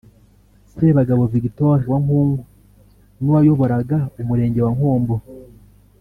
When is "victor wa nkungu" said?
1.33-2.43